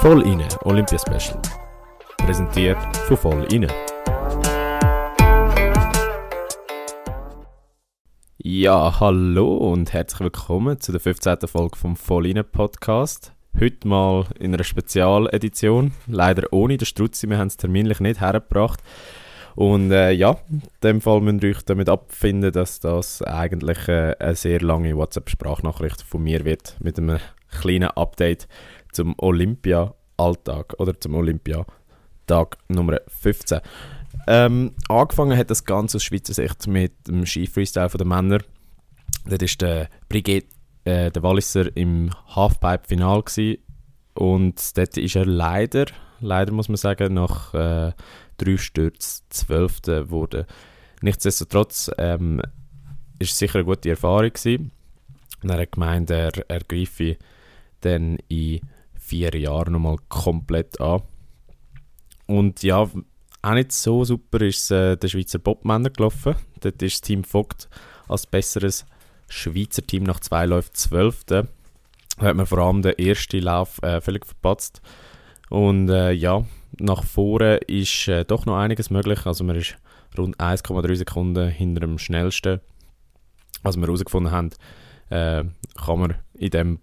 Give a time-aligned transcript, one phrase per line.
[0.00, 1.38] Voll inne Olympia Special.
[2.16, 3.66] Präsentiert von Voll inne.
[8.38, 11.40] Ja, hallo und herzlich willkommen zu der 15.
[11.46, 13.34] Folge vom Voll inne Podcast.
[13.60, 18.80] Heute mal in einer Spezialedition, leider ohne den Strutzi, wir haben es terminlich nicht hergebracht.
[19.54, 24.16] Und äh, ja, in dem Fall müsst ihr euch damit abfinden, dass das eigentlich äh,
[24.18, 27.18] eine sehr lange WhatsApp-Sprachnachricht von mir wird, mit einem
[27.50, 28.48] kleinen Update
[28.92, 33.60] zum Olympia-Alltag oder zum Olympia-Tag Nummer 15.
[34.26, 38.38] Ähm, angefangen hat das Ganze aus Schweizer Sicht mit dem Ski-Freestyle der Männer.
[39.26, 40.48] Dort war der Brigitte,
[40.84, 43.22] äh, der Walliser, im Halfpipe-Final
[44.14, 45.86] und dort ist er leider,
[46.20, 47.92] leider muss man sagen, nach äh,
[48.36, 50.44] drei Stürzen Zwölfte geworden.
[51.02, 52.42] Nichtsdestotrotz ähm,
[53.18, 54.72] ist es sicher eine gute Erfahrung gewesen.
[55.42, 57.16] Und er hat gemeint, er, er greife
[57.80, 58.60] dann in
[59.10, 61.02] vier Jahren nochmal komplett an.
[62.26, 62.88] Und ja,
[63.42, 66.36] auch nicht so super ist äh, der Schweizer Bobmänner gelaufen.
[66.60, 67.68] Dort ist das Team Vogt
[68.08, 68.86] als besseres
[69.28, 71.48] Schweizer Team nach zwei Läufen Zwölfte.
[72.18, 74.80] Da hat man vor allem den ersten Lauf äh, völlig verpatzt.
[75.48, 76.44] Und äh, ja,
[76.78, 79.26] nach vorne ist äh, doch noch einiges möglich.
[79.26, 79.76] Also man ist
[80.16, 82.60] rund 1,3 Sekunden hinter dem schnellsten.
[83.62, 84.50] Was wir herausgefunden haben,
[85.08, 85.44] äh,
[85.84, 86.78] kann man in dem,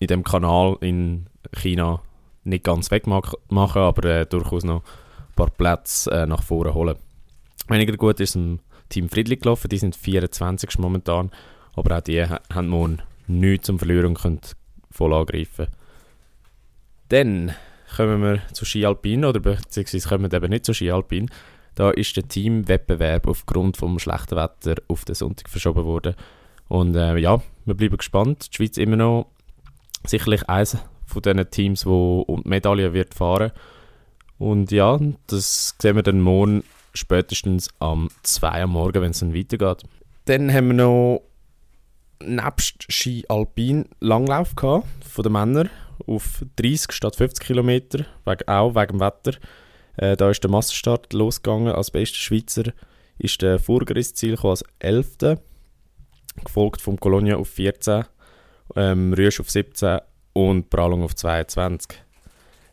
[0.00, 2.02] in dem Kanal in China
[2.42, 6.96] nicht ganz wegmachen, aber äh, durchaus noch ein paar Plätze äh, nach vorne holen.
[7.68, 11.30] Weniger gut ist im Team Friedlich gelaufen, die sind 24 momentan,
[11.74, 14.56] aber auch die haben morgen nichts zum Verlieren und
[14.90, 15.68] voll angreifen.
[17.08, 17.52] Dann
[17.94, 21.30] kommen wir zu Ski Alpin oder beziehungsweise kommen wir eben nicht zu Ski Alpin.
[21.74, 26.14] Da ist der Teamwettbewerb aufgrund vom schlechten Wetter auf den Sonntag verschoben worden.
[26.68, 28.48] Und äh, ja, wir bleiben gespannt.
[28.52, 29.26] Die Schweiz immer noch
[30.10, 33.52] sicherlich eines von diesen Teams, wo um die Medaille wird fahren.
[34.38, 39.34] Und ja, das sehen wir dann morgen spätestens am 2 am Morgen, wenn es dann
[39.34, 39.84] weitergeht.
[40.26, 41.22] Dann haben wir noch
[42.22, 45.70] nebst Ski Alpin Langlauf gehabt, von den Männern
[46.06, 48.04] auf 30 statt 50 Kilometer,
[48.46, 49.38] auch wegen dem Wetter.
[49.96, 51.72] Äh, da ist der Massenstart losgegangen.
[51.74, 52.72] Als bester Schweizer
[53.18, 55.38] ist der Furger ins Ziel als 11.
[56.44, 58.04] Gefolgt vom Colonia auf 14,
[58.76, 59.98] ähm, Rüsch auf 17
[60.32, 61.98] und Pralung auf 22.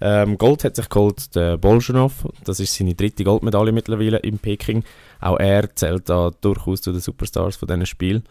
[0.00, 2.12] Ähm, Gold hat sich geholt der Bolschanow.
[2.44, 4.84] Das ist seine dritte Goldmedaille mittlerweile in Peking.
[5.20, 8.22] Auch er zählt da durchaus zu den Superstars von diesen Spiel.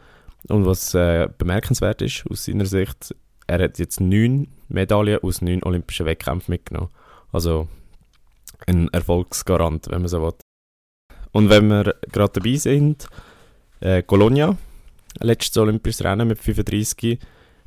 [0.50, 3.16] Und was äh, bemerkenswert ist aus seiner Sicht,
[3.48, 6.90] er hat jetzt neun Medaillen aus neun olympischen Wettkämpfen mitgenommen.
[7.32, 7.68] Also
[8.68, 10.34] ein Erfolgsgarant, wenn man so will.
[11.32, 13.08] Und wenn wir gerade dabei sind,
[13.80, 14.58] äh, Colonia,
[15.20, 17.20] letztes olympisches Rennen mit 35,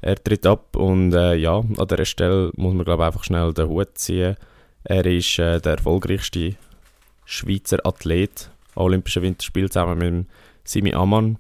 [0.07, 3.69] er tritt ab und äh, ja, an dieser Stelle muss man glaube einfach schnell den
[3.69, 4.37] Hut ziehen.
[4.85, 6.55] Er ist äh, der erfolgreichste
[7.25, 10.27] Schweizer Athlet an Olympischen Winterspielen zusammen mit
[10.63, 11.39] Simi Amann.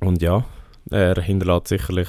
[0.00, 0.46] Und ja,
[0.90, 2.08] er hinterlässt sicherlich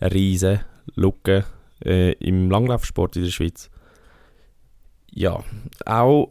[0.00, 0.64] eine riesige
[0.96, 1.44] Lücke
[1.84, 3.70] äh, im Langlaufsport in der Schweiz.
[5.12, 5.44] Ja,
[5.86, 6.28] auch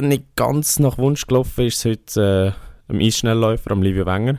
[0.00, 2.54] nicht ganz nach Wunsch gelaufen ist es heute
[2.88, 4.38] äh, am Eisschnellläufer, am Livio Wenger.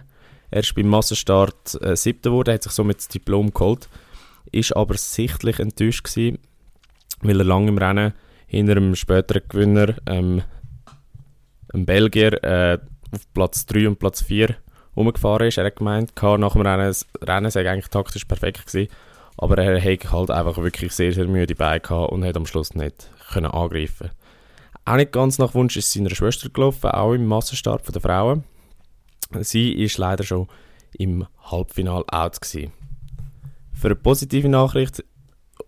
[0.49, 3.89] Er ist beim Massenstart äh, siebter geworden, hat sich somit das Diplom geholt,
[4.51, 6.39] ist aber sichtlich enttäuscht gewesen,
[7.21, 8.13] weil er lange im Rennen
[8.47, 10.43] hinter einem späteren Gewinner, ähm,
[11.73, 12.79] einem Belgier, äh,
[13.11, 14.55] auf Platz 3 und Platz 4
[14.95, 15.57] rumgefahren ist.
[15.57, 18.89] Er hat gemeint, nach dem Rennen, das Rennen sei eigentlich taktisch perfekt gewesen,
[19.37, 22.73] aber er hat halt einfach wirklich sehr, sehr müde Beine gehabt und hat am Schluss
[22.73, 24.11] nicht können angreifen
[24.85, 28.43] Auch nicht ganz nach Wunsch ist seiner Schwester gelaufen, auch im Massenstart der Frauen.
[29.41, 30.47] Sie ist leider schon
[30.97, 32.71] im Halbfinale out gewesen.
[33.73, 35.03] Für eine positive Nachricht,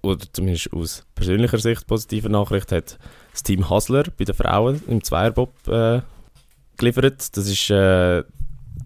[0.02, 2.98] oder zumindest aus persönlicher Sicht positive Nachricht, hat
[3.32, 6.02] das Team Hasler bei den Frauen im Zweierbob äh,
[6.78, 7.38] geliefert.
[7.38, 8.24] Das ist äh,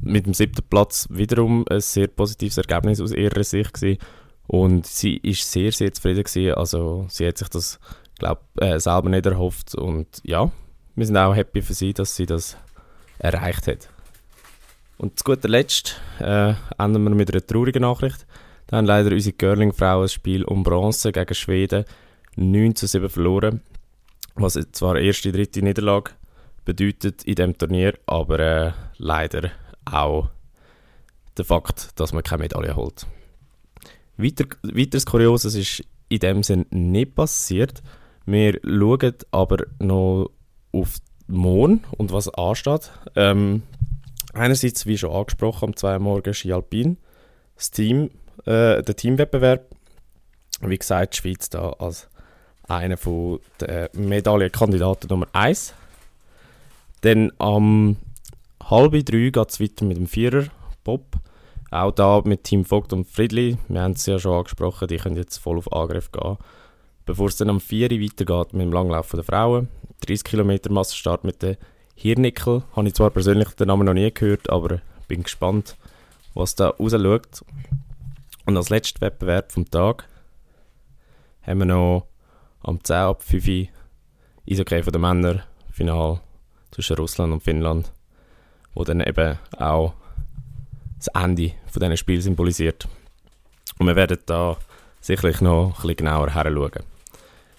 [0.02, 4.00] mit dem siebten Platz wiederum ein sehr positives Ergebnis aus ihrer Sicht gewesen.
[4.48, 6.56] Und sie ist sehr, sehr zufrieden gewesen.
[6.56, 7.80] Also sie hat sich das,
[8.20, 9.76] glaube äh, selber nicht erhofft.
[9.76, 10.52] Und ja,
[10.96, 12.58] wir sind auch happy für sie, dass sie das
[13.20, 13.90] erreicht hat.
[15.04, 18.26] Und zu guter Letzt äh, enden wir mit einer traurigen Nachricht.
[18.68, 21.84] Da haben leider unsere Curling-Frauen das Spiel um Bronze gegen Schweden
[22.38, 23.60] 9 zu 7 verloren.
[24.36, 26.12] Was zwar erste, dritte Niederlage
[26.64, 29.52] bedeutet in dem Turnier, aber äh, leider
[29.84, 30.30] auch
[31.36, 33.06] der Fakt, dass man keine Medaille holt.
[34.16, 37.84] Weiter, weiteres Kurioses ist in dem Sinn nicht passiert.
[38.26, 40.32] Wir schauen aber noch
[40.72, 40.96] auf
[41.28, 42.90] morgen und was ansteht.
[43.18, 43.64] Ähm,
[44.34, 46.98] einerseits, wie schon angesprochen, am 2 Morgen Ski Alpin,
[47.56, 48.10] das Team,
[48.46, 49.66] äh, der Teamwettbewerb.
[50.62, 52.10] wie gesagt, die Schweiz da als
[52.68, 52.98] einer
[53.60, 55.74] der Medaillenkandidaten Nummer 1.
[57.02, 57.98] Dann am
[58.70, 60.46] halb drei geht es weiter mit dem Vierer
[60.84, 61.18] Bob.
[61.72, 63.58] Auch da mit Team Vogt und Friedli.
[63.68, 66.38] Wir haben es ja schon angesprochen, die können jetzt voll auf Angriff gehen.
[67.06, 69.68] Bevor es dann am 4 weitergeht mit dem Langlauf der Frauen.
[70.06, 71.58] 30 Kilometer Massenstart mit den
[72.04, 72.64] Hirnickel.
[72.76, 75.78] Habe ich zwar persönlich den Namen noch nie gehört, aber bin gespannt,
[76.34, 77.46] was da raus schaut.
[78.46, 80.10] Und als letzter Wettbewerb vom Tag
[81.44, 82.08] haben wir noch
[82.62, 83.68] am 10 ab 5 Uhr
[84.50, 86.20] Eishockey von den Männern Final
[86.72, 87.90] zwischen Russland und Finnland,
[88.74, 89.94] wo dann eben auch
[90.98, 92.86] das Ende von diesen Spiel symbolisiert.
[93.80, 94.58] Und wir werden da
[95.00, 96.84] sicherlich noch ein bisschen genauer heranschauen.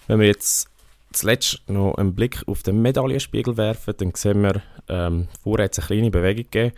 [0.05, 0.69] Wenn wir jetzt
[1.15, 5.79] zuletzt noch einen Blick auf den Medaillenspiegel werfen, dann sehen wir, ähm, vorher hat es
[5.79, 6.75] eine kleine Bewegung gegeben.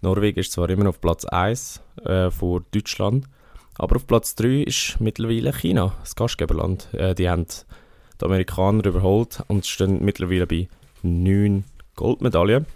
[0.00, 3.26] Norwegen ist zwar immer noch auf Platz 1 äh, vor Deutschland,
[3.76, 6.92] aber auf Platz 3 ist mittlerweile China, das Gastgeberland.
[6.92, 7.46] Äh, die haben
[8.20, 10.68] die Amerikaner überholt und stehen mittlerweile bei
[11.02, 11.64] 9
[11.96, 12.66] Goldmedaillen.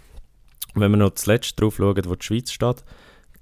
[0.75, 2.83] Wenn wir noch zuletzt drauf schauen, wo die Schweiz steht,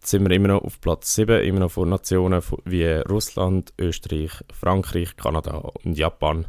[0.01, 5.15] sind wir immer noch auf Platz 7, immer noch vor Nationen wie Russland, Österreich, Frankreich,
[5.17, 6.45] Kanada und Japan.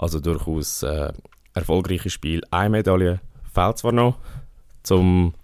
[0.00, 1.12] Also durchaus äh,
[1.52, 2.40] erfolgreiches Spiel.
[2.50, 3.20] Eine Medaille
[3.52, 4.16] fehlt zwar noch,
[4.82, 5.34] zum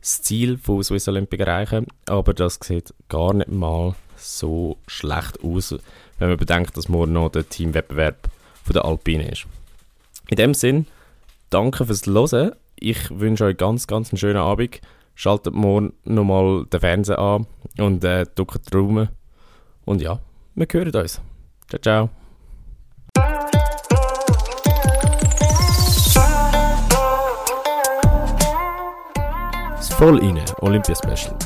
[0.00, 5.76] das Ziel von Swiss Olympic erreichen, aber das sieht gar nicht mal so schlecht aus,
[6.18, 8.28] wenn man bedenkt, dass morgen noch der Teamwettbewerb
[8.68, 9.46] der Alpine ist.
[10.28, 10.86] In dem Sinn,
[11.50, 12.52] danke fürs Hören.
[12.74, 14.80] Ich wünsche euch ganz, ganz einen schönen Abend.
[15.14, 17.46] Schaltet morgen nochmal den Fernseher an
[17.78, 19.08] und äh, drückt die Daumen.
[19.84, 20.18] Und ja,
[20.56, 21.20] wir hören uns.
[21.68, 22.23] Ciao, ciao.
[29.98, 31.36] Voll inne Olympia Special.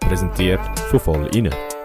[0.00, 0.60] Präsentiert
[0.90, 1.79] von Voll inne.